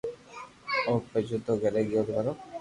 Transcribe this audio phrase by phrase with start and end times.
[0.75, 2.25] ايوہ ڀجيو ڪي او گري ھيو پر